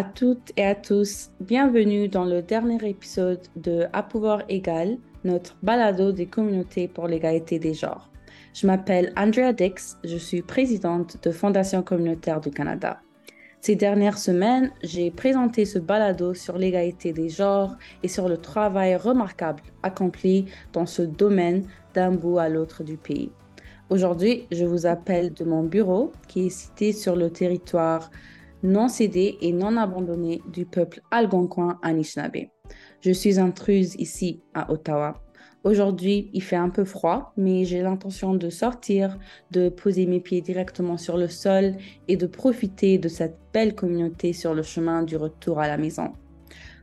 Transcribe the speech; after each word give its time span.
À 0.00 0.04
toutes 0.04 0.52
et 0.56 0.64
à 0.64 0.74
tous. 0.74 1.28
Bienvenue 1.40 2.08
dans 2.08 2.24
le 2.24 2.40
dernier 2.40 2.78
épisode 2.88 3.42
de 3.54 3.84
À 3.92 4.02
pouvoir 4.02 4.44
égal, 4.48 4.96
notre 5.24 5.58
balado 5.62 6.10
des 6.10 6.24
communautés 6.24 6.88
pour 6.88 7.06
l'égalité 7.06 7.58
des 7.58 7.74
genres. 7.74 8.10
Je 8.54 8.66
m'appelle 8.66 9.12
Andrea 9.14 9.52
Dix, 9.52 9.98
je 10.02 10.16
suis 10.16 10.40
présidente 10.40 11.18
de 11.22 11.30
Fondation 11.30 11.82
communautaire 11.82 12.40
du 12.40 12.50
Canada. 12.50 13.02
Ces 13.60 13.76
dernières 13.76 14.16
semaines, 14.16 14.72
j'ai 14.82 15.10
présenté 15.10 15.66
ce 15.66 15.78
balado 15.78 16.32
sur 16.32 16.56
l'égalité 16.56 17.12
des 17.12 17.28
genres 17.28 17.76
et 18.02 18.08
sur 18.08 18.26
le 18.26 18.38
travail 18.38 18.96
remarquable 18.96 19.62
accompli 19.82 20.46
dans 20.72 20.86
ce 20.86 21.02
domaine 21.02 21.66
d'un 21.92 22.12
bout 22.12 22.38
à 22.38 22.48
l'autre 22.48 22.84
du 22.84 22.96
pays. 22.96 23.30
Aujourd'hui, 23.90 24.46
je 24.50 24.64
vous 24.64 24.86
appelle 24.86 25.34
de 25.34 25.44
mon 25.44 25.62
bureau 25.62 26.10
qui 26.26 26.46
est 26.46 26.48
situé 26.48 26.92
sur 26.94 27.16
le 27.16 27.28
territoire 27.28 28.10
non 28.62 28.88
cédé 28.88 29.38
et 29.40 29.52
non 29.52 29.76
abandonné 29.76 30.40
du 30.52 30.66
peuple 30.66 31.00
algonquin 31.10 31.78
Anishinaabe. 31.82 32.48
Je 33.00 33.12
suis 33.12 33.38
intruse 33.38 33.94
ici 33.98 34.40
à 34.54 34.70
Ottawa. 34.70 35.14
Aujourd'hui, 35.62 36.30
il 36.32 36.42
fait 36.42 36.56
un 36.56 36.70
peu 36.70 36.84
froid, 36.84 37.34
mais 37.36 37.66
j'ai 37.66 37.82
l'intention 37.82 38.34
de 38.34 38.48
sortir, 38.48 39.18
de 39.50 39.68
poser 39.68 40.06
mes 40.06 40.20
pieds 40.20 40.40
directement 40.40 40.96
sur 40.96 41.18
le 41.18 41.28
sol 41.28 41.74
et 42.08 42.16
de 42.16 42.26
profiter 42.26 42.96
de 42.96 43.08
cette 43.08 43.36
belle 43.52 43.74
communauté 43.74 44.32
sur 44.32 44.54
le 44.54 44.62
chemin 44.62 45.02
du 45.02 45.16
retour 45.16 45.60
à 45.60 45.68
la 45.68 45.76
maison. 45.76 46.12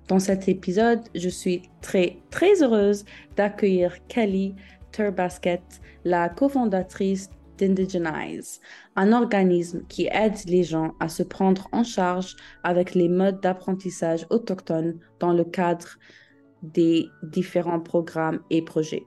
Dans 0.08 0.20
cet 0.20 0.48
épisode, 0.48 1.02
je 1.16 1.28
suis 1.28 1.64
très, 1.82 2.18
très 2.30 2.62
heureuse 2.62 3.04
d'accueillir 3.36 3.96
Kelly 4.08 4.56
Turbasket, 4.92 5.62
la 6.06 6.30
cofondatrice 6.30 7.30
d'Indigenize, 7.58 8.62
un 8.96 9.12
organisme 9.14 9.84
qui 9.88 10.08
aide 10.12 10.38
les 10.46 10.64
gens 10.64 10.94
à 11.00 11.10
se 11.10 11.24
prendre 11.24 11.68
en 11.72 11.84
charge 11.84 12.36
avec 12.64 12.96
les 12.96 13.10
modes 13.10 13.42
d'apprentissage 13.42 14.26
autochtones 14.30 15.00
dans 15.20 15.34
le 15.34 15.44
cadre 15.44 15.98
des 16.64 17.08
différents 17.24 17.80
programmes 17.80 18.40
et 18.50 18.62
projets. 18.62 19.06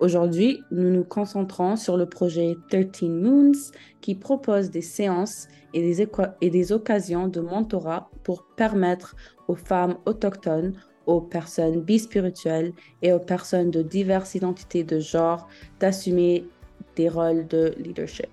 Aujourd'hui, 0.00 0.60
nous 0.70 0.90
nous 0.90 1.02
concentrons 1.02 1.74
sur 1.74 1.96
le 1.96 2.06
projet 2.06 2.56
13 2.70 3.02
Moons 3.02 3.72
qui 4.00 4.14
propose 4.14 4.70
des 4.70 4.82
séances 4.82 5.48
et 5.74 5.82
des, 5.82 6.08
et 6.40 6.50
des 6.50 6.72
occasions 6.72 7.26
de 7.26 7.40
mentorat 7.40 8.08
pour 8.22 8.44
permettre 8.56 9.16
aux 9.48 9.56
femmes 9.56 9.96
autochtones, 10.06 10.74
aux 11.06 11.20
personnes 11.20 11.80
bispirituelles 11.80 12.72
et 13.02 13.12
aux 13.12 13.18
personnes 13.18 13.72
de 13.72 13.82
diverses 13.82 14.36
identités 14.36 14.84
de 14.84 15.00
genre 15.00 15.48
d'assumer 15.80 16.46
des 16.98 17.08
rôles 17.08 17.46
de 17.46 17.74
leadership. 17.78 18.28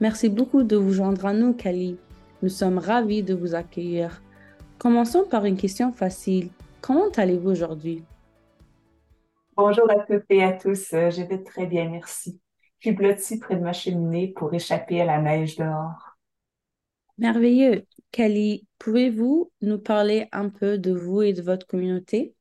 Merci 0.00 0.28
beaucoup 0.28 0.62
de 0.62 0.76
vous 0.76 0.92
joindre 0.92 1.24
à 1.24 1.32
nous, 1.32 1.54
Kali. 1.54 1.96
Nous 2.42 2.50
sommes 2.50 2.76
ravis 2.76 3.22
de 3.22 3.34
vous 3.34 3.54
accueillir. 3.54 4.22
Commençons 4.78 5.24
par 5.24 5.46
une 5.46 5.56
question 5.56 5.92
facile. 5.92 6.50
Comment 6.82 7.08
allez-vous 7.16 7.50
aujourd'hui? 7.50 8.04
Bonjour 9.56 9.90
à 9.90 10.04
toutes 10.04 10.26
et 10.28 10.44
à 10.44 10.52
tous. 10.52 10.90
Je 10.90 11.26
vais 11.26 11.42
très 11.42 11.66
bien, 11.66 11.88
merci. 11.88 12.38
Je 12.80 12.90
suis 12.90 12.96
blottie 12.96 13.38
près 13.38 13.56
de 13.56 13.62
ma 13.62 13.72
cheminée 13.72 14.28
pour 14.28 14.52
échapper 14.52 15.00
à 15.00 15.06
la 15.06 15.18
neige 15.18 15.56
dehors. 15.56 16.18
Merveilleux. 17.16 17.86
Kali, 18.12 18.66
pouvez-vous 18.78 19.50
nous 19.62 19.78
parler 19.78 20.28
un 20.32 20.50
peu 20.50 20.76
de 20.76 20.92
vous 20.92 21.22
et 21.22 21.32
de 21.32 21.40
votre 21.40 21.66
communauté? 21.66 22.35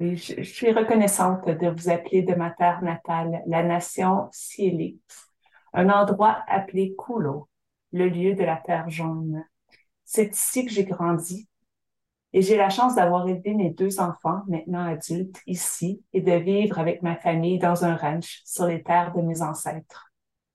Je, 0.00 0.42
suis 0.42 0.72
reconnaissante 0.72 1.48
de 1.48 1.68
vous 1.68 1.88
appeler 1.88 2.22
de 2.22 2.34
ma 2.34 2.50
terre 2.50 2.82
natale, 2.82 3.42
la 3.46 3.62
nation 3.62 4.28
Siélix, 4.32 5.00
un 5.72 5.88
endroit 5.88 6.42
appelé 6.46 6.94
Kulo, 6.96 7.48
le 7.92 8.08
lieu 8.08 8.34
de 8.34 8.44
la 8.44 8.56
terre 8.56 8.88
jaune. 8.88 9.44
C'est 10.04 10.34
ici 10.34 10.64
que 10.64 10.72
j'ai 10.72 10.84
grandi 10.84 11.48
et 12.32 12.42
j'ai 12.42 12.56
la 12.56 12.68
chance 12.68 12.94
d'avoir 12.94 13.26
élevé 13.28 13.54
mes 13.54 13.70
deux 13.70 14.00
enfants, 14.00 14.42
maintenant 14.48 14.84
adultes, 14.84 15.40
ici 15.46 16.02
et 16.12 16.20
de 16.20 16.32
vivre 16.32 16.78
avec 16.78 17.02
ma 17.02 17.16
famille 17.16 17.58
dans 17.58 17.84
un 17.84 17.96
ranch 17.96 18.42
sur 18.44 18.66
les 18.66 18.82
terres 18.82 19.12
de 19.14 19.22
mes 19.22 19.42
ancêtres. 19.42 20.12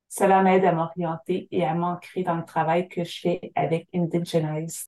Cela 0.10 0.44
m'aide 0.44 0.64
à 0.66 0.74
m'orienter 0.74 1.48
et 1.52 1.66
à 1.66 1.74
m'ancrer 1.74 2.22
dans 2.24 2.36
le 2.36 2.46
travail 2.46 2.88
que 2.88 3.04
je 3.04 3.20
fais 3.20 3.52
avec 3.56 3.88
Indigenize. 3.94 4.88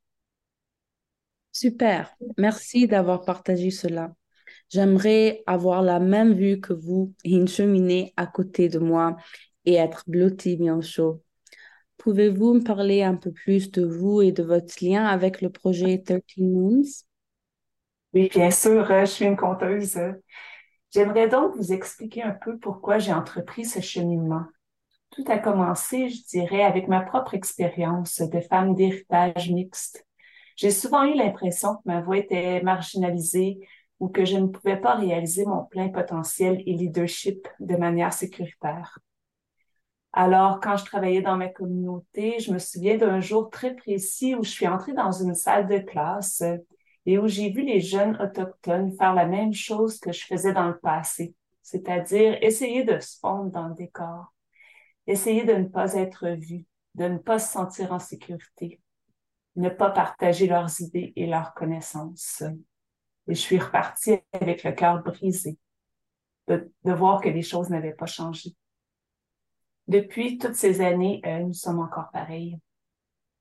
Super. 1.51 2.15
Merci 2.37 2.85
d'avoir 2.85 3.23
partagé 3.25 3.71
cela. 3.71 4.11
J'aimerais 4.69 5.43
avoir 5.47 5.81
la 5.81 5.99
même 5.99 6.33
vue 6.33 6.59
que 6.59 6.73
vous 6.73 7.13
et 7.23 7.31
une 7.31 7.47
cheminée 7.47 8.13
à 8.17 8.27
côté 8.27 8.69
de 8.69 8.79
moi 8.79 9.15
et 9.65 9.75
être 9.75 10.03
blotti 10.07 10.57
bien 10.57 10.81
chaud. 10.81 11.23
Pouvez-vous 11.97 12.55
me 12.55 12.63
parler 12.63 13.03
un 13.03 13.15
peu 13.15 13.31
plus 13.31 13.71
de 13.71 13.85
vous 13.85 14.21
et 14.21 14.31
de 14.31 14.43
votre 14.43 14.83
lien 14.83 15.05
avec 15.05 15.41
le 15.41 15.49
projet 15.49 16.01
13 16.03 16.21
Moons? 16.37 16.83
Oui, 18.13 18.29
bien 18.29 18.49
sûr, 18.51 18.89
euh, 18.91 19.01
je 19.01 19.05
suis 19.05 19.25
une 19.25 19.35
conteuse. 19.35 19.99
J'aimerais 20.91 21.29
donc 21.29 21.55
vous 21.57 21.73
expliquer 21.73 22.23
un 22.23 22.31
peu 22.31 22.57
pourquoi 22.59 22.99
j'ai 22.99 23.13
entrepris 23.13 23.65
ce 23.65 23.81
cheminement. 23.81 24.43
Tout 25.11 25.25
a 25.29 25.39
commencé, 25.39 26.09
je 26.09 26.23
dirais, 26.25 26.63
avec 26.63 26.87
ma 26.87 27.01
propre 27.01 27.35
expérience 27.35 28.21
de 28.21 28.41
femme 28.41 28.75
d'héritage 28.75 29.51
mixte. 29.51 30.05
J'ai 30.57 30.71
souvent 30.71 31.03
eu 31.05 31.15
l'impression 31.15 31.75
que 31.75 31.81
ma 31.85 32.01
voix 32.01 32.17
était 32.17 32.61
marginalisée, 32.63 33.59
ou 33.99 34.09
que 34.09 34.25
je 34.25 34.37
ne 34.37 34.47
pouvais 34.47 34.77
pas 34.77 34.95
réaliser 34.95 35.45
mon 35.45 35.63
plein 35.63 35.89
potentiel 35.89 36.61
et 36.65 36.73
leadership 36.73 37.47
de 37.59 37.75
manière 37.75 38.13
sécuritaire. 38.13 38.99
Alors, 40.17 40.61
quand 40.61 40.77
je 40.77 40.85
travaillais 40.85 41.21
dans 41.21 41.35
ma 41.35 41.49
communauté, 41.49 42.39
je 42.39 42.53
me 42.53 42.59
souviens 42.59 42.97
d'un 42.97 43.19
jour 43.19 43.49
très 43.49 43.75
précis 43.75 44.33
où 44.33 44.43
je 44.43 44.49
suis 44.49 44.67
entrée 44.67 44.93
dans 44.93 45.11
une 45.11 45.35
salle 45.35 45.67
de 45.67 45.79
classe 45.79 46.41
et 47.05 47.17
où 47.17 47.27
j'ai 47.27 47.49
vu 47.49 47.63
les 47.63 47.81
jeunes 47.81 48.17
autochtones 48.21 48.95
faire 48.97 49.13
la 49.13 49.25
même 49.25 49.53
chose 49.53 49.99
que 49.99 50.13
je 50.13 50.25
faisais 50.25 50.53
dans 50.53 50.67
le 50.67 50.79
passé, 50.79 51.35
c'est-à-dire 51.61 52.37
essayer 52.41 52.83
de 52.83 52.99
se 52.99 53.19
fondre 53.19 53.51
dans 53.51 53.67
le 53.67 53.75
décor, 53.75 54.33
essayer 55.05 55.43
de 55.43 55.53
ne 55.53 55.67
pas 55.67 55.95
être 55.95 56.29
vus, 56.29 56.65
de 56.95 57.05
ne 57.09 57.17
pas 57.17 57.37
se 57.37 57.51
sentir 57.51 57.91
en 57.91 57.99
sécurité, 57.99 58.79
ne 59.57 59.69
pas 59.69 59.89
partager 59.89 60.47
leurs 60.47 60.81
idées 60.81 61.11
et 61.15 61.27
leurs 61.27 61.53
connaissances. 61.53 62.41
Et 63.27 63.35
je 63.35 63.39
suis 63.39 63.59
repartie 63.59 64.19
avec 64.33 64.63
le 64.63 64.71
cœur 64.71 65.01
brisé 65.03 65.57
de, 66.47 66.71
voir 66.83 67.21
que 67.21 67.29
les 67.29 67.41
choses 67.41 67.69
n'avaient 67.69 67.93
pas 67.93 68.05
changé. 68.05 68.55
Depuis 69.87 70.37
toutes 70.37 70.55
ces 70.55 70.81
années, 70.81 71.21
euh, 71.25 71.39
nous 71.39 71.53
sommes 71.53 71.79
encore 71.79 72.09
pareils. 72.11 72.59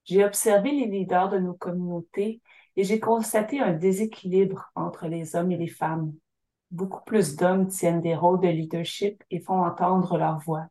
J'ai 0.04 0.24
observé 0.24 0.70
les 0.70 0.86
leaders 0.86 1.30
de 1.30 1.38
nos 1.38 1.54
communautés 1.54 2.42
et 2.76 2.84
j'ai 2.84 3.00
constaté 3.00 3.60
un 3.60 3.72
déséquilibre 3.72 4.70
entre 4.74 5.06
les 5.06 5.36
hommes 5.36 5.52
et 5.52 5.56
les 5.56 5.68
femmes. 5.68 6.12
Beaucoup 6.70 7.02
plus 7.04 7.36
d'hommes 7.36 7.68
tiennent 7.68 8.00
des 8.00 8.14
rôles 8.14 8.40
de 8.40 8.48
leadership 8.48 9.22
et 9.30 9.40
font 9.40 9.64
entendre 9.64 10.18
leur 10.18 10.38
voix. 10.38 10.66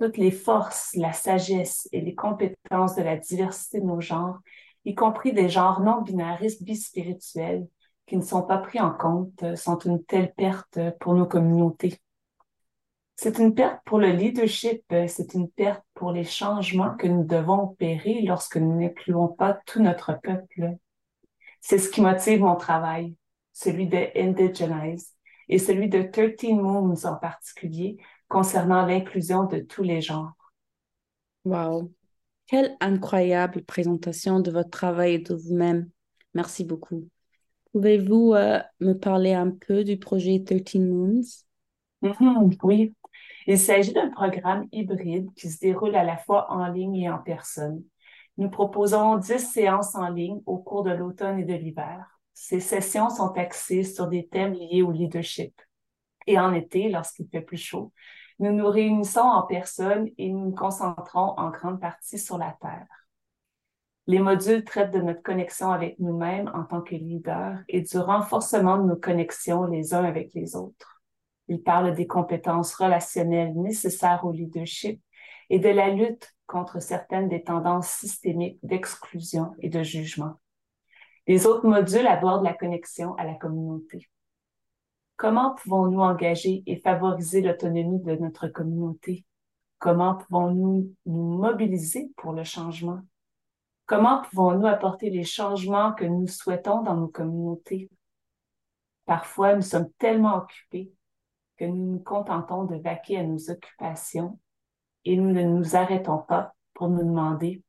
Toutes 0.00 0.16
les 0.16 0.32
forces, 0.32 0.94
la 0.96 1.12
sagesse 1.12 1.88
et 1.92 2.00
les 2.00 2.14
compétences 2.14 2.96
de 2.96 3.02
la 3.02 3.16
diversité 3.16 3.80
de 3.80 3.86
nos 3.86 4.00
genres, 4.00 4.40
y 4.84 4.94
compris 4.94 5.32
des 5.32 5.48
genres 5.48 5.80
non 5.80 6.02
binaristes 6.02 6.64
bispirituels, 6.64 7.68
qui 8.12 8.18
ne 8.18 8.22
sont 8.22 8.42
pas 8.42 8.58
pris 8.58 8.78
en 8.78 8.90
compte 8.92 9.42
euh, 9.42 9.56
sont 9.56 9.78
une 9.78 10.04
telle 10.04 10.34
perte 10.34 10.78
pour 11.00 11.14
nos 11.14 11.24
communautés. 11.24 11.98
C'est 13.16 13.38
une 13.38 13.54
perte 13.54 13.80
pour 13.86 13.98
le 13.98 14.10
leadership, 14.10 14.82
euh, 14.92 15.06
c'est 15.08 15.32
une 15.32 15.50
perte 15.50 15.82
pour 15.94 16.12
les 16.12 16.24
changements 16.24 16.94
que 16.94 17.06
nous 17.06 17.24
devons 17.24 17.70
opérer 17.70 18.20
lorsque 18.20 18.58
nous 18.58 18.78
n'incluons 18.78 19.28
pas 19.28 19.58
tout 19.64 19.80
notre 19.80 20.20
peuple. 20.20 20.76
C'est 21.62 21.78
ce 21.78 21.88
qui 21.88 22.02
motive 22.02 22.40
mon 22.40 22.54
travail, 22.54 23.16
celui 23.54 23.86
de 23.86 24.08
Indigenize 24.14 25.14
et 25.48 25.58
celui 25.58 25.88
de 25.88 26.02
13 26.02 26.52
Moons 26.52 27.06
en 27.06 27.16
particulier 27.16 27.96
concernant 28.28 28.84
l'inclusion 28.84 29.44
de 29.44 29.60
tous 29.60 29.84
les 29.84 30.02
genres. 30.02 30.34
Wow! 31.46 31.90
Quelle 32.46 32.76
incroyable 32.80 33.64
présentation 33.64 34.40
de 34.40 34.50
votre 34.50 34.68
travail 34.68 35.14
et 35.14 35.18
de 35.20 35.34
vous-même. 35.34 35.88
Merci 36.34 36.64
beaucoup. 36.64 37.08
Pouvez-vous 37.72 38.34
euh, 38.34 38.60
me 38.80 38.92
parler 38.92 39.32
un 39.32 39.50
peu 39.50 39.84
du 39.84 39.98
projet 39.98 40.42
13 40.44 40.74
Moons? 40.76 41.22
Mm-hmm, 42.02 42.58
oui, 42.62 42.94
il 43.46 43.58
s'agit 43.58 43.92
d'un 43.92 44.10
programme 44.10 44.68
hybride 44.72 45.32
qui 45.34 45.50
se 45.50 45.58
déroule 45.60 45.94
à 45.96 46.04
la 46.04 46.16
fois 46.16 46.50
en 46.50 46.66
ligne 46.68 46.96
et 46.96 47.10
en 47.10 47.18
personne. 47.18 47.82
Nous 48.38 48.50
proposons 48.50 49.16
10 49.16 49.38
séances 49.38 49.94
en 49.94 50.08
ligne 50.08 50.40
au 50.46 50.58
cours 50.58 50.84
de 50.84 50.90
l'automne 50.90 51.38
et 51.38 51.44
de 51.44 51.54
l'hiver. 51.54 52.18
Ces 52.34 52.60
sessions 52.60 53.10
sont 53.10 53.32
axées 53.32 53.82
sur 53.82 54.06
des 54.06 54.26
thèmes 54.26 54.54
liés 54.54 54.82
au 54.82 54.90
leadership. 54.90 55.54
Et 56.26 56.38
en 56.38 56.52
été, 56.52 56.88
lorsqu'il 56.88 57.28
fait 57.28 57.40
plus 57.40 57.56
chaud, 57.56 57.92
nous 58.38 58.52
nous 58.52 58.68
réunissons 58.68 59.20
en 59.20 59.42
personne 59.42 60.08
et 60.18 60.30
nous 60.30 60.46
nous 60.46 60.54
concentrons 60.54 61.34
en 61.36 61.50
grande 61.50 61.80
partie 61.80 62.18
sur 62.18 62.38
la 62.38 62.56
Terre. 62.60 63.01
Les 64.08 64.18
modules 64.18 64.64
traitent 64.64 64.92
de 64.92 65.00
notre 65.00 65.22
connexion 65.22 65.70
avec 65.70 65.98
nous-mêmes 66.00 66.50
en 66.54 66.64
tant 66.64 66.80
que 66.80 66.96
leaders 66.96 67.60
et 67.68 67.82
du 67.82 67.98
renforcement 67.98 68.78
de 68.78 68.88
nos 68.88 68.96
connexions 68.96 69.64
les 69.64 69.94
uns 69.94 70.04
avec 70.04 70.34
les 70.34 70.56
autres. 70.56 71.02
Ils 71.46 71.62
parlent 71.62 71.94
des 71.94 72.08
compétences 72.08 72.74
relationnelles 72.74 73.54
nécessaires 73.54 74.24
au 74.24 74.32
leadership 74.32 75.00
et 75.50 75.60
de 75.60 75.68
la 75.68 75.90
lutte 75.90 76.34
contre 76.46 76.80
certaines 76.80 77.28
des 77.28 77.44
tendances 77.44 77.88
systémiques 77.88 78.58
d'exclusion 78.64 79.54
et 79.60 79.68
de 79.68 79.82
jugement. 79.82 80.40
Les 81.28 81.46
autres 81.46 81.68
modules 81.68 82.06
abordent 82.06 82.44
la 82.44 82.54
connexion 82.54 83.14
à 83.14 83.24
la 83.24 83.34
communauté. 83.34 84.08
Comment 85.16 85.54
pouvons-nous 85.54 86.00
engager 86.00 86.64
et 86.66 86.80
favoriser 86.80 87.40
l'autonomie 87.40 88.00
de 88.00 88.16
notre 88.16 88.48
communauté? 88.48 89.24
Comment 89.78 90.16
pouvons-nous 90.16 90.92
nous 91.06 91.38
mobiliser 91.38 92.10
pour 92.16 92.32
le 92.32 92.42
changement? 92.42 93.02
Comment 93.92 94.22
pouvons-nous 94.22 94.66
apporter 94.66 95.10
les 95.10 95.22
changements 95.22 95.92
que 95.92 96.06
nous 96.06 96.26
souhaitons 96.26 96.80
dans 96.80 96.96
nos 96.96 97.08
communautés? 97.08 97.90
Parfois, 99.04 99.54
nous 99.54 99.60
sommes 99.60 99.90
tellement 99.98 100.38
occupés 100.38 100.94
que 101.58 101.66
nous 101.66 101.92
nous 101.92 101.98
contentons 101.98 102.64
de 102.64 102.76
vaquer 102.76 103.18
à 103.18 103.22
nos 103.22 103.50
occupations 103.50 104.40
et 105.04 105.14
nous 105.14 105.30
ne 105.30 105.42
nous 105.42 105.76
arrêtons 105.76 106.20
pas 106.20 106.54
pour 106.72 106.88
nous 106.88 107.04
demander 107.04 107.62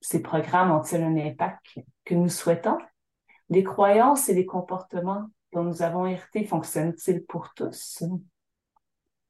ces 0.00 0.22
programmes 0.22 0.72
ont-ils 0.72 1.04
un 1.04 1.16
impact 1.16 1.78
que 2.04 2.16
nous 2.16 2.28
souhaitons? 2.28 2.78
Les 3.48 3.62
croyances 3.62 4.28
et 4.28 4.34
les 4.34 4.46
comportements 4.46 5.28
dont 5.52 5.62
nous 5.62 5.82
avons 5.82 6.04
hérité 6.04 6.44
fonctionnent-ils 6.44 7.24
pour 7.26 7.54
tous? 7.54 8.02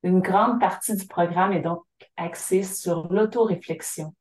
Une 0.03 0.21
grande 0.21 0.59
partie 0.59 0.97
du 0.97 1.07
programme 1.07 1.53
est 1.53 1.61
donc 1.61 1.85
axée 2.17 2.63
sur 2.63 3.13
l'autoréflexion 3.13 4.15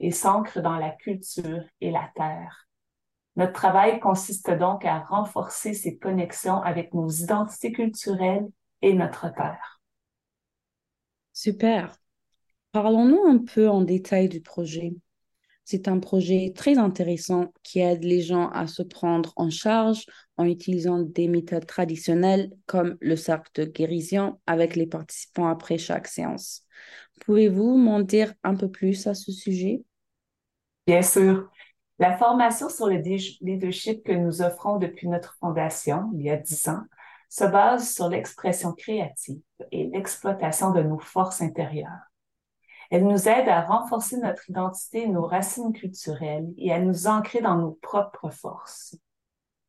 et 0.00 0.10
s'ancre 0.10 0.60
dans 0.60 0.76
la 0.76 0.90
culture 0.90 1.62
et 1.80 1.90
la 1.90 2.10
terre. 2.14 2.68
Notre 3.36 3.52
travail 3.52 3.98
consiste 4.00 4.50
donc 4.50 4.84
à 4.84 5.00
renforcer 5.00 5.74
ces 5.74 5.98
connexions 5.98 6.62
avec 6.62 6.94
nos 6.94 7.08
identités 7.08 7.72
culturelles 7.72 8.48
et 8.80 8.94
notre 8.94 9.32
terre. 9.34 9.80
Super. 11.32 11.96
Parlons-nous 12.72 13.24
un 13.26 13.38
peu 13.38 13.68
en 13.68 13.82
détail 13.82 14.28
du 14.28 14.40
projet. 14.40 14.94
C'est 15.64 15.88
un 15.88 15.98
projet 15.98 16.52
très 16.54 16.76
intéressant 16.76 17.52
qui 17.62 17.80
aide 17.80 18.04
les 18.04 18.20
gens 18.20 18.50
à 18.50 18.66
se 18.66 18.82
prendre 18.82 19.32
en 19.36 19.48
charge 19.48 20.04
en 20.36 20.44
utilisant 20.44 21.00
des 21.00 21.26
méthodes 21.26 21.66
traditionnelles 21.66 22.50
comme 22.66 22.96
le 23.00 23.16
cercle 23.16 23.50
de 23.54 23.64
guérison 23.64 24.38
avec 24.46 24.76
les 24.76 24.86
participants 24.86 25.48
après 25.48 25.78
chaque 25.78 26.06
séance. 26.06 26.66
Pouvez-vous 27.20 27.76
m'en 27.76 28.00
dire 28.00 28.34
un 28.42 28.54
peu 28.54 28.70
plus 28.70 29.06
à 29.06 29.14
ce 29.14 29.32
sujet? 29.32 29.82
Bien 30.86 31.02
sûr. 31.02 31.50
La 31.98 32.16
formation 32.16 32.68
sur 32.68 32.88
le 32.88 32.96
leadership 32.96 34.04
que 34.04 34.12
nous 34.12 34.42
offrons 34.42 34.78
depuis 34.78 35.08
notre 35.08 35.36
fondation, 35.38 36.10
il 36.14 36.22
y 36.22 36.30
a 36.30 36.36
dix 36.36 36.68
ans, 36.68 36.82
se 37.28 37.44
base 37.44 37.92
sur 37.92 38.08
l'expression 38.08 38.72
créative 38.72 39.40
et 39.70 39.86
l'exploitation 39.86 40.72
de 40.72 40.82
nos 40.82 40.98
forces 40.98 41.40
intérieures. 41.40 42.10
Elle 42.90 43.06
nous 43.06 43.28
aide 43.28 43.48
à 43.48 43.62
renforcer 43.62 44.18
notre 44.18 44.48
identité 44.50 45.08
nos 45.08 45.26
racines 45.26 45.72
culturelles 45.72 46.52
et 46.58 46.72
à 46.72 46.78
nous 46.78 47.06
ancrer 47.06 47.40
dans 47.40 47.56
nos 47.56 47.72
propres 47.82 48.30
forces. 48.30 48.96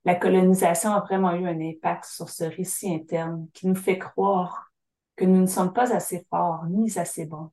La 0.03 0.15
colonisation 0.15 0.93
a 0.93 0.99
vraiment 0.99 1.33
eu 1.33 1.47
un 1.47 1.59
impact 1.59 2.05
sur 2.05 2.29
ce 2.29 2.43
récit 2.43 2.93
interne 2.93 3.47
qui 3.53 3.67
nous 3.67 3.75
fait 3.75 3.97
croire 3.97 4.71
que 5.15 5.25
nous 5.25 5.41
ne 5.41 5.45
sommes 5.45 5.73
pas 5.73 5.93
assez 5.93 6.25
forts 6.29 6.65
ni 6.67 6.97
assez 6.97 7.25
bons. 7.25 7.51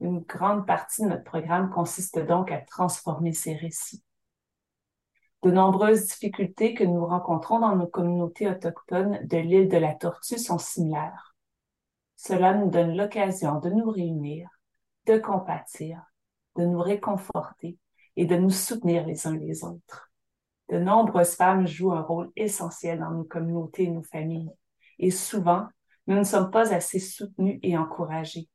Une 0.00 0.20
grande 0.20 0.66
partie 0.66 1.02
de 1.02 1.08
notre 1.08 1.24
programme 1.24 1.70
consiste 1.70 2.18
donc 2.18 2.52
à 2.52 2.60
transformer 2.60 3.32
ces 3.32 3.54
récits. 3.54 4.02
De 5.42 5.50
nombreuses 5.50 6.06
difficultés 6.06 6.74
que 6.74 6.84
nous 6.84 7.06
rencontrons 7.06 7.60
dans 7.60 7.76
nos 7.76 7.86
communautés 7.86 8.48
autochtones 8.48 9.26
de 9.26 9.38
l'île 9.38 9.68
de 9.68 9.76
la 9.76 9.94
Tortue 9.94 10.38
sont 10.38 10.58
similaires. 10.58 11.34
Cela 12.16 12.54
nous 12.54 12.70
donne 12.70 12.96
l'occasion 12.96 13.60
de 13.60 13.70
nous 13.70 13.90
réunir 13.90 14.48
de 15.06 15.18
compatir, 15.18 16.02
de 16.56 16.64
nous 16.64 16.80
réconforter 16.80 17.78
et 18.16 18.26
de 18.26 18.36
nous 18.36 18.50
soutenir 18.50 19.06
les 19.06 19.26
uns 19.26 19.36
les 19.36 19.64
autres. 19.64 20.10
De 20.68 20.78
nombreuses 20.78 21.36
femmes 21.36 21.66
jouent 21.66 21.92
un 21.92 22.02
rôle 22.02 22.30
essentiel 22.34 22.98
dans 22.98 23.12
nos 23.12 23.24
communautés 23.24 23.84
et 23.84 23.90
nos 23.90 24.02
familles, 24.02 24.50
et 24.98 25.10
souvent, 25.10 25.68
nous 26.06 26.16
ne 26.16 26.24
sommes 26.24 26.50
pas 26.50 26.72
assez 26.72 26.98
soutenus 26.98 27.58
et 27.62 27.76
encouragés. 27.76 28.48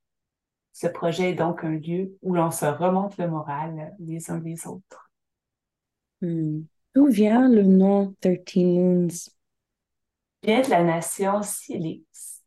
Ce 0.74 0.88
projet 0.88 1.32
est 1.32 1.36
donc 1.36 1.64
un 1.64 1.72
lieu 1.72 2.18
où 2.22 2.34
l'on 2.34 2.52
se 2.52 2.66
remonte 2.66 3.18
le 3.18 3.28
moral 3.28 3.94
les 4.00 4.32
uns 4.32 4.40
les 4.40 4.68
autres. 4.68 5.12
Hmm. 6.22 6.62
D'où 6.96 7.08
vient 7.08 7.50
le 7.50 7.64
nom 7.64 8.16
13 8.22 8.40
Moons? 8.56 9.08
Vient 10.44 10.62
de 10.62 10.70
la 10.70 10.84
nation 10.84 11.42
Silix. 11.42 12.42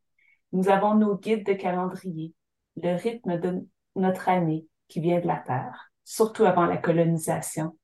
Nous 0.52 0.68
avons 0.68 0.94
nos 0.94 1.16
guides 1.16 1.46
de 1.46 1.52
calendrier, 1.52 2.34
le 2.76 2.96
rythme 2.96 3.38
de 3.38 3.66
notre 3.96 4.28
année 4.28 4.66
qui 4.88 5.00
vient 5.00 5.20
de 5.20 5.26
la 5.26 5.38
Terre, 5.38 5.90
surtout 6.04 6.44
avant 6.44 6.66
la 6.66 6.76
colonisation, 6.76 7.76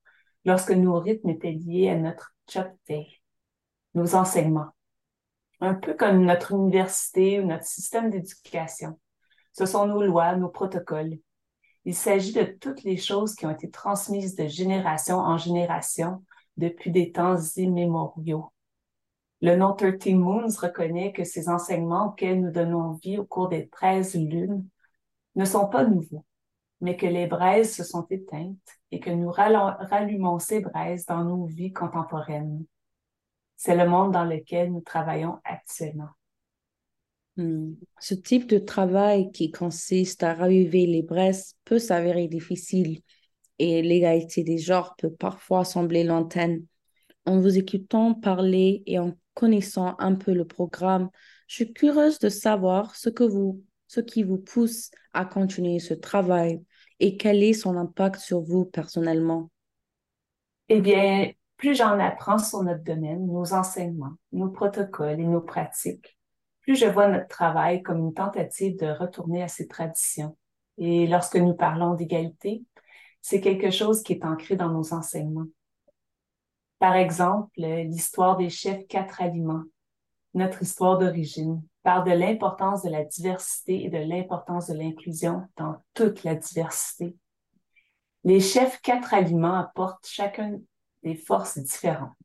lorsque 0.45 0.73
nos 0.73 0.99
rythmes 0.99 1.31
étaient 1.31 1.53
liés 1.53 1.91
à 1.91 1.97
notre 1.97 2.35
Day, 2.89 3.07
nos 3.95 4.15
enseignements. 4.15 4.73
Un 5.61 5.75
peu 5.75 5.95
comme 5.95 6.25
notre 6.25 6.53
université 6.53 7.41
ou 7.41 7.47
notre 7.47 7.67
système 7.67 8.11
d'éducation. 8.11 8.99
Ce 9.53 9.67
sont 9.67 9.87
nos 9.87 10.03
lois, 10.03 10.37
nos 10.37 10.49
protocoles. 10.49 11.19
Il 11.85 11.95
s'agit 11.95 12.33
de 12.33 12.45
toutes 12.45 12.83
les 12.83 12.97
choses 12.97 13.35
qui 13.35 13.47
ont 13.47 13.51
été 13.51 13.71
transmises 13.71 14.37
de 14.37 14.47
génération 14.47 15.19
en 15.19 15.37
génération 15.39 16.25
depuis 16.57 16.91
des 16.91 17.13
temps 17.13 17.37
immémoriaux. 17.57 18.53
Le 19.43 19.57
nom 19.57 19.75
13 19.75 20.15
Moons 20.15 20.55
reconnaît 20.61 21.13
que 21.13 21.25
ces 21.25 21.49
enseignements 21.49 22.09
auxquels 22.09 22.43
nous 22.43 22.51
donnons 22.51 22.93
vie 22.93 23.19
au 23.19 23.25
cours 23.25 23.49
des 23.49 23.69
13 23.69 24.15
lunes 24.15 24.67
ne 25.35 25.45
sont 25.47 25.67
pas 25.69 25.85
nouveaux, 25.85 26.25
mais 26.83 26.97
que 26.97 27.07
les 27.07 27.27
braises 27.27 27.75
se 27.75 27.85
sont 27.85 28.07
éteintes 28.11 28.57
et 28.91 29.01
que 29.01 29.11
nous 29.11 29.31
rallumons 29.31 30.39
ces 30.39 30.61
braises 30.61 31.07
dans 31.07 31.25
nos 31.25 31.47
vies 31.47 31.73
contemporaines. 31.73 32.65
C'est 33.63 33.77
le 33.77 33.87
monde 33.87 34.13
dans 34.13 34.25
lequel 34.25 34.73
nous 34.73 34.81
travaillons 34.81 35.37
actuellement. 35.45 36.09
Hmm. 37.37 37.75
Ce 37.99 38.15
type 38.15 38.49
de 38.49 38.57
travail 38.57 39.31
qui 39.33 39.51
consiste 39.51 40.23
à 40.23 40.33
raviver 40.33 40.87
les 40.87 41.03
braises 41.03 41.57
peut 41.67 41.79
s'avérer 41.79 42.27
difficile 42.27 43.03
et 43.59 43.83
l'égalité 43.83 44.45
des 44.45 44.57
genres 44.57 44.97
peut 44.97 45.13
parfois 45.13 45.67
sembler 45.67 46.05
lointaine. 46.05 46.65
En 47.27 47.39
vous 47.39 47.59
écoutant 47.59 48.15
parler 48.15 48.83
et 48.87 48.99
en 48.99 49.13
connaissant 49.35 49.95
un 49.99 50.15
peu 50.15 50.33
le 50.33 50.47
programme, 50.47 51.11
je 51.47 51.57
suis 51.57 51.73
curieuse 51.75 52.19
de 52.19 52.31
savoir 52.31 52.97
ce 52.97 53.11
que 53.11 53.25
vous 53.25 53.63
ce 53.89 54.01
qui 54.01 54.23
vous 54.23 54.39
pousse 54.39 54.91
à 55.13 55.27
continuer 55.27 55.81
ce 55.81 55.93
travail 55.93 56.63
et 56.99 57.19
quel 57.19 57.43
est 57.43 57.53
son 57.53 57.77
impact 57.77 58.21
sur 58.21 58.41
vous 58.41 58.65
personnellement? 58.65 59.51
Eh 60.71 60.81
bien, 60.81 61.33
plus 61.61 61.75
j'en 61.75 61.99
apprends 61.99 62.39
sur 62.39 62.63
notre 62.63 62.83
domaine, 62.83 63.27
nos 63.27 63.53
enseignements, 63.53 64.15
nos 64.33 64.49
protocoles 64.49 65.21
et 65.21 65.27
nos 65.27 65.43
pratiques, 65.43 66.19
plus 66.63 66.75
je 66.75 66.87
vois 66.87 67.07
notre 67.07 67.29
travail 67.29 67.83
comme 67.83 67.99
une 67.99 68.15
tentative 68.15 68.79
de 68.79 68.87
retourner 68.87 69.43
à 69.43 69.49
ces 69.49 69.69
traditions. 69.69 70.39
Et 70.79 71.07
lorsque 71.07 71.37
nous 71.37 71.53
parlons 71.53 71.93
d'égalité, 71.93 72.65
c'est 73.21 73.43
quelque 73.43 73.71
chose 73.71 74.03
qui 74.03 74.15
est 74.15 74.25
ancré 74.25 74.57
dans 74.57 74.71
nos 74.71 74.95
enseignements. 74.95 75.49
Par 76.79 76.97
exemple, 76.97 77.51
l'histoire 77.61 78.39
des 78.39 78.49
chefs 78.49 78.87
quatre 78.87 79.21
aliments, 79.21 79.65
notre 80.33 80.63
histoire 80.63 80.97
d'origine, 80.97 81.63
parle 81.83 82.09
de 82.09 82.17
l'importance 82.17 82.85
de 82.85 82.89
la 82.89 83.05
diversité 83.05 83.85
et 83.85 83.91
de 83.91 83.99
l'importance 83.99 84.69
de 84.69 84.79
l'inclusion 84.79 85.47
dans 85.59 85.77
toute 85.93 86.25
la 86.25 86.37
diversité. 86.37 87.19
Les 88.25 88.41
chefs 88.41 88.81
quatre 88.81 89.13
aliments 89.13 89.59
apportent 89.59 90.07
chacun 90.07 90.59
des 91.03 91.15
forces 91.15 91.59
différentes. 91.59 92.17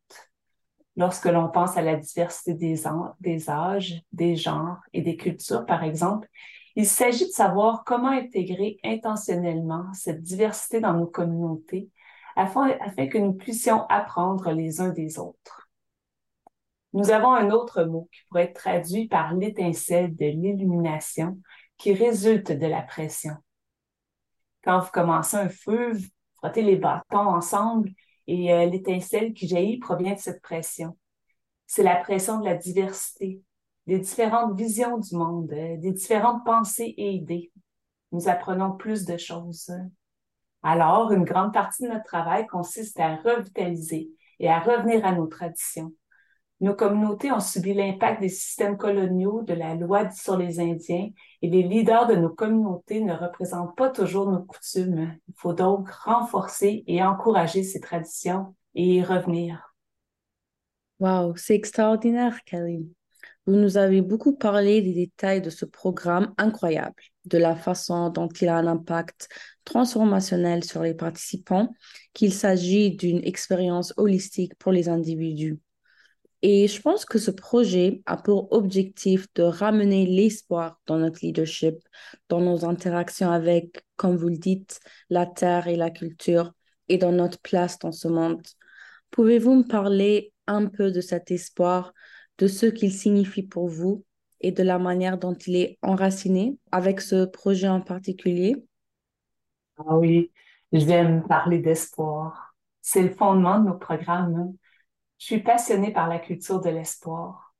Lorsque 0.97 1.25
l'on 1.25 1.49
pense 1.49 1.77
à 1.77 1.81
la 1.81 1.97
diversité 1.97 2.53
des, 2.53 2.83
des 3.19 3.49
âges, 3.49 4.01
des 4.13 4.35
genres 4.35 4.79
et 4.93 5.01
des 5.01 5.17
cultures, 5.17 5.65
par 5.65 5.83
exemple, 5.83 6.27
il 6.75 6.85
s'agit 6.85 7.25
de 7.25 7.31
savoir 7.31 7.83
comment 7.85 8.09
intégrer 8.09 8.77
intentionnellement 8.83 9.91
cette 9.93 10.21
diversité 10.21 10.79
dans 10.79 10.93
nos 10.93 11.07
communautés 11.07 11.89
afin, 12.35 12.69
afin 12.81 13.07
que 13.07 13.17
nous 13.17 13.33
puissions 13.33 13.85
apprendre 13.87 14.51
les 14.51 14.81
uns 14.81 14.89
des 14.89 15.19
autres. 15.19 15.69
Nous 16.93 17.11
avons 17.11 17.33
un 17.33 17.51
autre 17.51 17.83
mot 17.83 18.09
qui 18.11 18.21
pourrait 18.27 18.43
être 18.43 18.55
traduit 18.55 19.07
par 19.07 19.33
l'étincelle 19.33 20.15
de 20.15 20.25
l'illumination 20.25 21.39
qui 21.77 21.93
résulte 21.93 22.51
de 22.51 22.67
la 22.67 22.81
pression. 22.81 23.35
Quand 24.63 24.79
vous 24.79 24.91
commencez 24.91 25.35
un 25.37 25.49
feu, 25.49 25.93
vous 25.93 26.07
frottez 26.37 26.61
les 26.61 26.77
bâtons 26.77 27.17
ensemble 27.17 27.89
et 28.27 28.53
euh, 28.53 28.65
l'étincelle 28.65 29.33
qui 29.33 29.47
jaillit 29.47 29.77
provient 29.77 30.13
de 30.13 30.19
cette 30.19 30.41
pression. 30.41 30.97
C'est 31.67 31.83
la 31.83 31.95
pression 31.95 32.39
de 32.39 32.45
la 32.45 32.55
diversité, 32.55 33.41
des 33.87 33.99
différentes 33.99 34.57
visions 34.57 34.97
du 34.97 35.15
monde, 35.15 35.51
euh, 35.51 35.77
des 35.77 35.91
différentes 35.91 36.45
pensées 36.45 36.93
et 36.97 37.11
idées. 37.11 37.51
Nous 38.11 38.29
apprenons 38.29 38.73
plus 38.73 39.05
de 39.05 39.17
choses. 39.17 39.71
Alors, 40.63 41.11
une 41.11 41.25
grande 41.25 41.53
partie 41.53 41.83
de 41.83 41.89
notre 41.89 42.05
travail 42.05 42.47
consiste 42.47 42.99
à 42.99 43.17
revitaliser 43.17 44.09
et 44.39 44.49
à 44.49 44.59
revenir 44.59 45.05
à 45.05 45.11
nos 45.11 45.27
traditions 45.27 45.93
Nos 46.61 46.73
communautés 46.73 47.31
ont 47.33 47.41
subi 47.41 47.73
l'impact 47.73 48.21
des 48.21 48.29
systèmes 48.29 48.77
coloniaux, 48.77 49.43
de 49.43 49.53
la 49.53 49.75
loi 49.75 50.09
sur 50.11 50.37
les 50.37 50.59
Indiens, 50.61 51.09
et 51.41 51.49
les 51.49 51.63
leaders 51.63 52.07
de 52.07 52.15
nos 52.15 52.29
communautés 52.29 53.01
ne 53.01 53.13
représentent 53.13 53.75
pas 53.75 53.89
toujours 53.89 54.31
nos 54.31 54.43
coutumes. 54.43 55.17
Il 55.27 55.33
faut 55.35 55.53
donc 55.53 55.89
renforcer 55.89 56.83
et 56.87 57.03
encourager 57.03 57.63
ces 57.63 57.81
traditions 57.81 58.55
et 58.73 58.95
y 58.95 59.03
revenir. 59.03 59.75
Wow, 60.99 61.35
c'est 61.35 61.55
extraordinaire, 61.55 62.41
Kelly. 62.45 62.89
Vous 63.45 63.55
nous 63.55 63.77
avez 63.77 64.01
beaucoup 64.01 64.35
parlé 64.35 64.81
des 64.81 64.93
détails 64.93 65.41
de 65.41 65.49
ce 65.49 65.65
programme 65.65 66.33
incroyable, 66.37 67.03
de 67.25 67.37
la 67.37 67.55
façon 67.55 68.09
dont 68.09 68.29
il 68.29 68.47
a 68.47 68.55
un 68.55 68.65
impact 68.65 69.27
transformationnel 69.65 70.63
sur 70.63 70.81
les 70.81 70.95
participants, 70.95 71.75
qu'il 72.13 72.33
s'agit 72.33 72.95
d'une 72.95 73.23
expérience 73.23 73.93
holistique 73.97 74.55
pour 74.55 74.71
les 74.71 74.89
individus. 74.89 75.59
Et 76.47 76.67
je 76.67 76.79
pense 76.79 77.05
que 77.05 77.17
ce 77.17 77.31
projet 77.31 78.03
a 78.05 78.17
pour 78.17 78.53
objectif 78.53 79.25
de 79.33 79.41
ramener 79.41 80.05
l'espoir 80.05 80.79
dans 80.85 80.99
notre 80.99 81.21
leadership, 81.23 81.73
dans 82.29 82.39
nos 82.39 82.65
interactions 82.65 83.31
avec, 83.31 83.83
comme 83.95 84.15
vous 84.15 84.27
le 84.29 84.37
dites, 84.37 84.79
la 85.09 85.25
terre 85.25 85.67
et 85.67 85.75
la 85.75 85.89
culture 85.89 86.53
et 86.87 86.99
dans 86.99 87.11
notre 87.11 87.39
place 87.39 87.79
dans 87.79 87.91
ce 87.91 88.07
monde. 88.07 88.43
Pouvez-vous 89.09 89.55
me 89.55 89.67
parler 89.67 90.33
un 90.45 90.67
peu 90.67 90.91
de 90.91 91.01
cet 91.01 91.31
espoir, 91.31 91.95
de 92.37 92.45
ce 92.45 92.67
qu'il 92.67 92.93
signifie 92.93 93.41
pour 93.41 93.67
vous 93.67 94.05
et 94.39 94.51
de 94.51 94.61
la 94.61 94.77
manière 94.77 95.17
dont 95.17 95.33
il 95.33 95.55
est 95.55 95.79
enraciné 95.81 96.59
avec 96.71 97.01
ce 97.01 97.25
projet 97.25 97.69
en 97.69 97.81
particulier? 97.81 98.55
Ah 99.79 99.97
oui, 99.97 100.31
je 100.71 100.85
vais 100.85 101.09
me 101.09 101.27
parler 101.27 101.57
d'espoir. 101.57 102.53
C'est 102.83 103.01
le 103.01 103.09
fondement 103.09 103.57
de 103.57 103.69
nos 103.69 103.79
programmes. 103.79 104.53
Je 105.25 105.33
suis 105.33 105.41
passionnée 105.41 105.91
par 105.91 106.07
la 106.07 106.19
culture 106.19 106.61
de 106.61 106.69
l'espoir. 106.69 107.55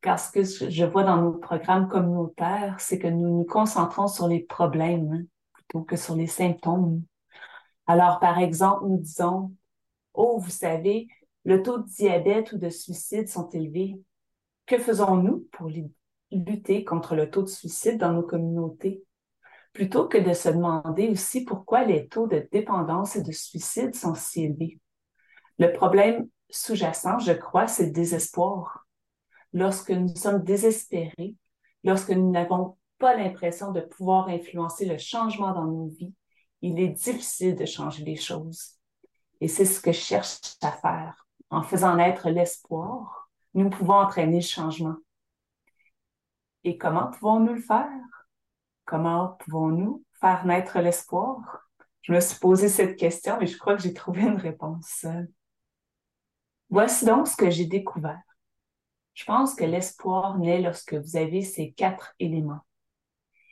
Car 0.00 0.20
ce 0.20 0.30
que 0.30 0.44
je 0.44 0.84
vois 0.84 1.02
dans 1.02 1.20
nos 1.20 1.32
programmes 1.32 1.88
communautaires, 1.88 2.76
c'est 2.78 3.00
que 3.00 3.08
nous 3.08 3.38
nous 3.38 3.44
concentrons 3.44 4.06
sur 4.06 4.28
les 4.28 4.44
problèmes 4.44 5.12
hein, 5.12 5.24
plutôt 5.52 5.82
que 5.82 5.96
sur 5.96 6.14
les 6.14 6.28
symptômes. 6.28 7.02
Alors, 7.88 8.20
par 8.20 8.38
exemple, 8.38 8.84
nous 8.86 8.98
disons, 8.98 9.52
oh, 10.14 10.38
vous 10.38 10.50
savez, 10.50 11.08
le 11.42 11.64
taux 11.64 11.78
de 11.78 11.88
diabète 11.88 12.52
ou 12.52 12.58
de 12.58 12.68
suicide 12.68 13.26
sont 13.26 13.48
élevés. 13.48 14.00
Que 14.66 14.78
faisons-nous 14.78 15.48
pour 15.50 15.68
lutter 16.30 16.84
contre 16.84 17.16
le 17.16 17.28
taux 17.28 17.42
de 17.42 17.48
suicide 17.48 17.98
dans 17.98 18.12
nos 18.12 18.22
communautés? 18.22 19.02
Plutôt 19.72 20.06
que 20.06 20.18
de 20.18 20.32
se 20.32 20.50
demander 20.50 21.08
aussi 21.08 21.44
pourquoi 21.44 21.82
les 21.82 22.06
taux 22.06 22.28
de 22.28 22.48
dépendance 22.52 23.16
et 23.16 23.22
de 23.24 23.32
suicide 23.32 23.96
sont 23.96 24.14
si 24.14 24.44
élevés. 24.44 24.78
Le 25.58 25.72
problème 25.72 26.28
sous-jacent, 26.50 27.18
je 27.18 27.32
crois, 27.32 27.66
c'est 27.66 27.86
le 27.86 27.92
désespoir. 27.92 28.86
Lorsque 29.52 29.90
nous 29.90 30.14
sommes 30.14 30.42
désespérés, 30.42 31.36
lorsque 31.84 32.10
nous 32.10 32.30
n'avons 32.30 32.76
pas 32.98 33.16
l'impression 33.16 33.72
de 33.72 33.80
pouvoir 33.80 34.28
influencer 34.28 34.84
le 34.84 34.98
changement 34.98 35.52
dans 35.52 35.64
nos 35.64 35.86
vies, 35.86 36.14
il 36.62 36.78
est 36.78 36.88
difficile 36.88 37.56
de 37.56 37.64
changer 37.64 38.04
les 38.04 38.16
choses. 38.16 38.76
Et 39.40 39.48
c'est 39.48 39.64
ce 39.64 39.80
que 39.80 39.92
je 39.92 39.98
cherche 39.98 40.38
à 40.62 40.72
faire. 40.72 41.26
En 41.48 41.62
faisant 41.62 41.96
naître 41.96 42.28
l'espoir, 42.28 43.30
nous 43.54 43.70
pouvons 43.70 43.94
entraîner 43.94 44.36
le 44.36 44.42
changement. 44.42 44.96
Et 46.62 46.76
comment 46.76 47.10
pouvons-nous 47.10 47.54
le 47.54 47.60
faire? 47.60 48.26
Comment 48.84 49.38
pouvons-nous 49.40 50.04
faire 50.20 50.44
naître 50.44 50.78
l'espoir? 50.78 51.66
Je 52.02 52.12
me 52.12 52.20
suis 52.20 52.38
posé 52.38 52.68
cette 52.68 52.96
question, 52.96 53.38
mais 53.40 53.46
je 53.46 53.58
crois 53.58 53.76
que 53.76 53.82
j'ai 53.82 53.94
trouvé 53.94 54.22
une 54.22 54.36
réponse. 54.36 55.06
Voici 56.70 57.04
donc 57.04 57.26
ce 57.26 57.36
que 57.36 57.50
j'ai 57.50 57.66
découvert. 57.66 58.22
Je 59.14 59.24
pense 59.24 59.54
que 59.54 59.64
l'espoir 59.64 60.38
naît 60.38 60.60
lorsque 60.60 60.94
vous 60.94 61.16
avez 61.16 61.42
ces 61.42 61.72
quatre 61.72 62.14
éléments. 62.20 62.60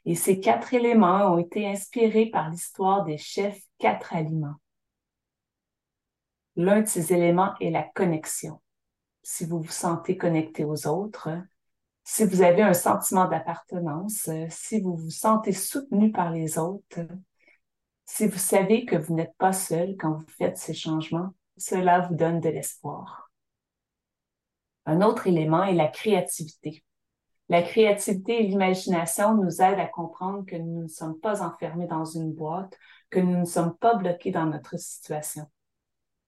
Et 0.04 0.14
ces 0.14 0.40
quatre 0.40 0.72
éléments 0.72 1.34
ont 1.34 1.38
été 1.38 1.68
inspirés 1.68 2.26
par 2.26 2.48
l'histoire 2.48 3.04
des 3.04 3.18
chefs 3.18 3.60
quatre 3.78 4.14
aliments. 4.14 4.54
L'un 6.56 6.80
de 6.80 6.86
ces 6.86 7.12
éléments 7.12 7.54
est 7.60 7.70
la 7.70 7.82
connexion. 7.82 8.60
Si 9.22 9.44
vous 9.44 9.60
vous 9.60 9.70
sentez 9.70 10.16
connecté 10.16 10.64
aux 10.64 10.86
autres, 10.86 11.28
si 12.04 12.24
vous 12.24 12.40
avez 12.40 12.62
un 12.62 12.72
sentiment 12.72 13.28
d'appartenance, 13.28 14.30
si 14.48 14.80
vous 14.80 14.96
vous 14.96 15.10
sentez 15.10 15.52
soutenu 15.52 16.10
par 16.10 16.30
les 16.30 16.56
autres, 16.56 17.00
si 18.06 18.26
vous 18.26 18.38
savez 18.38 18.86
que 18.86 18.96
vous 18.96 19.14
n'êtes 19.14 19.36
pas 19.36 19.52
seul 19.52 19.96
quand 19.98 20.14
vous 20.14 20.26
faites 20.38 20.56
ces 20.56 20.72
changements, 20.72 21.34
cela 21.58 22.00
vous 22.00 22.14
donne 22.14 22.40
de 22.40 22.48
l'espoir. 22.48 23.30
Un 24.86 25.02
autre 25.02 25.26
élément 25.26 25.64
est 25.64 25.74
la 25.74 25.88
créativité. 25.88 26.84
La 27.50 27.62
créativité 27.62 28.42
et 28.42 28.46
l'imagination 28.46 29.34
nous 29.34 29.62
aident 29.62 29.80
à 29.80 29.86
comprendre 29.86 30.44
que 30.44 30.56
nous 30.56 30.82
ne 30.82 30.88
sommes 30.88 31.18
pas 31.18 31.42
enfermés 31.42 31.86
dans 31.86 32.04
une 32.04 32.32
boîte, 32.32 32.76
que 33.10 33.20
nous 33.20 33.38
ne 33.38 33.44
sommes 33.44 33.76
pas 33.76 33.94
bloqués 33.94 34.30
dans 34.30 34.46
notre 34.46 34.78
situation. 34.78 35.46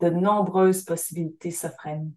De 0.01 0.09
nombreuses 0.09 0.83
possibilités 0.85 1.51
s'offrent 1.51 1.87
à 1.87 1.97
nous. 1.97 2.13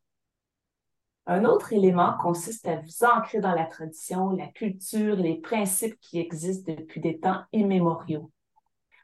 Un 1.26 1.46
autre 1.46 1.72
élément 1.72 2.18
consiste 2.22 2.68
à 2.68 2.78
vous 2.78 3.06
ancrer 3.06 3.40
dans 3.40 3.56
la 3.56 3.66
tradition, 3.66 4.32
la 4.32 4.48
culture, 4.48 5.16
les 5.16 5.40
principes 5.40 5.98
qui 6.02 6.20
existent 6.20 6.74
depuis 6.74 7.00
des 7.00 7.20
temps 7.20 7.44
immémoriaux. 7.54 8.32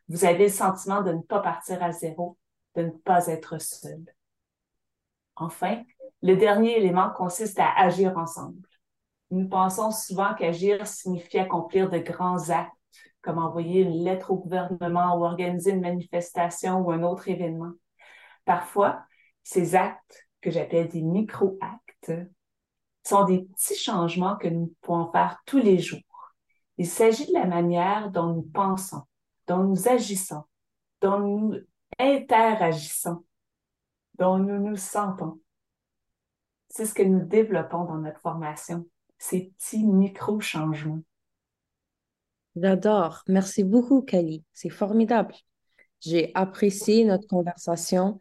Vous 0.09 0.25
avez 0.25 0.45
le 0.45 0.49
sentiment 0.49 1.01
de 1.01 1.13
ne 1.13 1.21
pas 1.21 1.39
partir 1.39 1.81
à 1.83 1.91
zéro, 1.91 2.37
de 2.79 2.85
ne 2.85 2.91
pas 2.91 3.27
être 3.27 3.59
seul. 3.59 4.03
Enfin, 5.35 5.83
le 6.21 6.35
dernier 6.35 6.77
élément 6.77 7.09
consiste 7.09 7.59
à 7.59 7.73
agir 7.77 8.17
ensemble. 8.17 8.67
Nous 9.31 9.47
pensons 9.47 9.91
souvent 9.91 10.33
qu'agir 10.33 10.87
signifie 10.87 11.39
accomplir 11.39 11.89
de 11.89 11.99
grands 11.99 12.49
actes, 12.49 12.71
comme 13.21 13.37
envoyer 13.37 13.81
une 13.81 14.03
lettre 14.03 14.31
au 14.31 14.37
gouvernement 14.37 15.17
ou 15.17 15.25
organiser 15.25 15.71
une 15.71 15.81
manifestation 15.81 16.79
ou 16.79 16.91
un 16.91 17.03
autre 17.03 17.27
événement. 17.27 17.73
Parfois, 18.45 19.03
ces 19.43 19.75
actes, 19.75 20.25
que 20.41 20.51
j'appelle 20.51 20.87
des 20.87 21.01
micro-actes, 21.01 22.13
sont 23.03 23.25
des 23.25 23.41
petits 23.41 23.75
changements 23.75 24.37
que 24.37 24.47
nous 24.47 24.73
pouvons 24.81 25.11
faire 25.11 25.37
tous 25.45 25.57
les 25.57 25.79
jours. 25.79 25.99
Il 26.77 26.87
s'agit 26.87 27.27
de 27.27 27.33
la 27.33 27.45
manière 27.45 28.09
dont 28.09 28.33
nous 28.33 28.43
pensons, 28.43 29.03
dont 29.47 29.63
nous 29.63 29.89
agissons, 29.89 30.43
dont 31.01 31.19
nous 31.19 31.55
interagissons, 31.99 33.23
dont 34.17 34.37
nous 34.37 34.59
nous 34.59 34.77
sentons. 34.77 35.39
C'est 36.69 36.85
ce 36.85 36.93
que 36.93 37.03
nous 37.03 37.25
développons 37.25 37.85
dans 37.85 37.97
notre 37.97 38.19
formation, 38.19 38.87
ces 39.17 39.51
petits 39.57 39.85
micro-changements. 39.85 41.03
J'adore. 42.55 43.23
Merci 43.27 43.63
beaucoup, 43.63 44.01
Kali. 44.01 44.43
C'est 44.53 44.69
formidable. 44.69 45.35
J'ai 45.99 46.31
apprécié 46.35 47.05
notre 47.05 47.27
conversation 47.27 48.19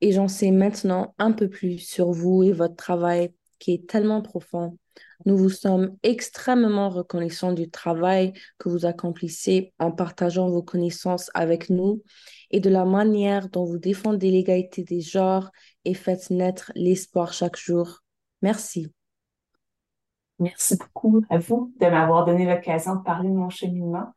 et 0.00 0.12
j'en 0.12 0.28
sais 0.28 0.50
maintenant 0.50 1.14
un 1.18 1.32
peu 1.32 1.48
plus 1.48 1.78
sur 1.78 2.10
vous 2.10 2.42
et 2.42 2.52
votre 2.52 2.76
travail 2.76 3.34
qui 3.58 3.74
est 3.74 3.88
tellement 3.88 4.22
profond. 4.22 4.78
Nous 5.26 5.36
vous 5.36 5.50
sommes 5.50 5.96
extrêmement 6.02 6.88
reconnaissants 6.88 7.52
du 7.52 7.70
travail 7.70 8.32
que 8.58 8.68
vous 8.68 8.86
accomplissez 8.86 9.72
en 9.78 9.92
partageant 9.92 10.48
vos 10.48 10.62
connaissances 10.62 11.30
avec 11.34 11.68
nous 11.68 12.02
et 12.50 12.60
de 12.60 12.70
la 12.70 12.84
manière 12.84 13.48
dont 13.48 13.64
vous 13.64 13.78
défendez 13.78 14.30
l'égalité 14.30 14.82
des 14.82 15.00
genres 15.00 15.50
et 15.84 15.94
faites 15.94 16.30
naître 16.30 16.72
l'espoir 16.74 17.32
chaque 17.32 17.56
jour. 17.56 18.00
Merci. 18.42 18.92
Merci 20.38 20.76
beaucoup 20.78 21.22
à 21.28 21.38
vous 21.38 21.72
de 21.78 21.86
m'avoir 21.86 22.24
donné 22.24 22.46
l'occasion 22.46 22.96
de 22.96 23.02
parler 23.02 23.28
de 23.28 23.34
mon 23.34 23.50
cheminement. 23.50 24.12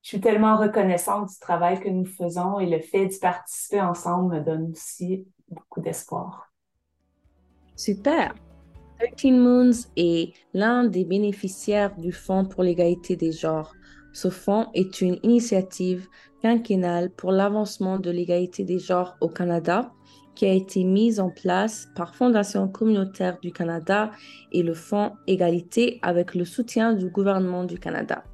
Je 0.00 0.08
suis 0.08 0.20
tellement 0.20 0.56
reconnaissante 0.56 1.28
du 1.28 1.38
travail 1.38 1.78
que 1.78 1.90
nous 1.90 2.06
faisons 2.06 2.58
et 2.58 2.66
le 2.66 2.80
fait 2.80 3.06
d'y 3.06 3.18
participer 3.18 3.80
ensemble 3.80 4.34
me 4.34 4.40
donne 4.40 4.72
aussi 4.72 5.26
beaucoup 5.48 5.80
d'espoir. 5.80 6.50
Super. 7.76 8.34
13 9.10 9.32
Moons 9.32 9.88
est 9.96 10.32
l'un 10.54 10.84
des 10.84 11.04
bénéficiaires 11.04 11.96
du 11.96 12.12
Fonds 12.12 12.44
pour 12.44 12.62
l'égalité 12.62 13.16
des 13.16 13.32
genres. 13.32 13.74
Ce 14.12 14.28
fonds 14.28 14.66
est 14.74 15.00
une 15.00 15.18
initiative 15.22 16.06
quinquennale 16.42 17.10
pour 17.10 17.32
l'avancement 17.32 17.98
de 17.98 18.10
l'égalité 18.10 18.62
des 18.64 18.78
genres 18.78 19.16
au 19.20 19.28
Canada 19.28 19.90
qui 20.34 20.46
a 20.46 20.52
été 20.52 20.84
mise 20.84 21.18
en 21.18 21.30
place 21.30 21.88
par 21.94 22.14
Fondation 22.14 22.68
communautaire 22.68 23.38
du 23.40 23.52
Canada 23.52 24.10
et 24.52 24.62
le 24.62 24.74
Fonds 24.74 25.12
Égalité 25.26 25.98
avec 26.02 26.34
le 26.34 26.44
soutien 26.44 26.92
du 26.92 27.08
gouvernement 27.08 27.64
du 27.64 27.78
Canada. 27.78 28.24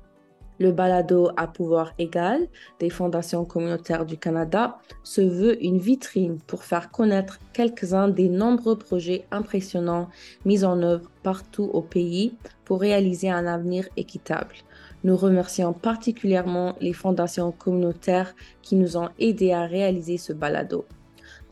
Le 0.58 0.72
balado 0.72 1.30
à 1.36 1.46
pouvoir 1.46 1.92
égal 1.98 2.48
des 2.80 2.90
fondations 2.90 3.44
communautaires 3.44 4.04
du 4.04 4.18
Canada 4.18 4.78
se 5.04 5.20
veut 5.20 5.62
une 5.64 5.78
vitrine 5.78 6.38
pour 6.46 6.64
faire 6.64 6.90
connaître 6.90 7.38
quelques-uns 7.52 8.08
des 8.08 8.28
nombreux 8.28 8.76
projets 8.76 9.24
impressionnants 9.30 10.08
mis 10.44 10.64
en 10.64 10.82
œuvre 10.82 11.10
partout 11.22 11.70
au 11.72 11.80
pays 11.80 12.34
pour 12.64 12.80
réaliser 12.80 13.30
un 13.30 13.46
avenir 13.46 13.88
équitable. 13.96 14.56
Nous 15.04 15.16
remercions 15.16 15.72
particulièrement 15.72 16.74
les 16.80 16.92
fondations 16.92 17.52
communautaires 17.52 18.34
qui 18.62 18.74
nous 18.74 18.96
ont 18.96 19.10
aidés 19.20 19.52
à 19.52 19.64
réaliser 19.64 20.18
ce 20.18 20.32
balado. 20.32 20.86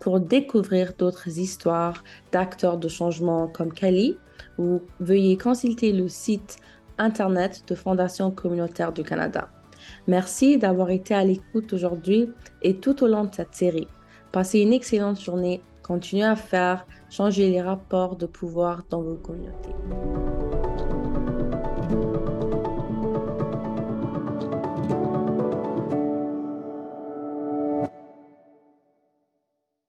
Pour 0.01 0.19
découvrir 0.19 0.95
d'autres 0.99 1.39
histoires 1.39 2.03
d'acteurs 2.33 2.77
de 2.77 2.89
changement 2.89 3.47
comme 3.47 3.73
Kelly, 3.73 4.17
vous 4.59 4.83
veuillez 5.01 5.37
consulter 5.37 5.93
le 5.93 6.09
site 6.09 6.59
Internet 6.99 7.65
de 7.69 7.75
Fondation 7.75 8.31
communautaire 8.31 8.93
du 8.93 9.03
Canada. 9.03 9.49
Merci 10.07 10.59
d'avoir 10.59 10.91
été 10.91 11.15
à 11.15 11.25
l'écoute 11.25 11.73
aujourd'hui 11.73 12.31
et 12.63 12.77
tout 12.77 13.03
au 13.03 13.07
long 13.07 13.25
de 13.25 13.35
cette 13.35 13.55
série. 13.55 13.89
Passez 14.33 14.61
une 14.61 14.73
excellente 14.73 15.21
journée. 15.21 15.63
Continuez 15.83 16.25
à 16.25 16.37
faire 16.37 16.87
changer 17.11 17.51
les 17.51 17.63
rapports 17.63 18.17
de 18.17 18.27
pouvoir 18.27 18.83
dans 18.91 19.03
vos 19.03 19.15
communautés. 19.15 19.75